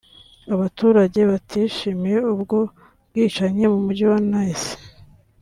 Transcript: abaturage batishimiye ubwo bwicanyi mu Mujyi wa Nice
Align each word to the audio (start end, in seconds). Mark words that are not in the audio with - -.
abaturage 0.53 1.19
batishimiye 1.31 2.17
ubwo 2.33 2.57
bwicanyi 3.09 3.65
mu 3.71 3.79
Mujyi 3.85 4.05
wa 4.11 4.19
Nice 4.31 4.73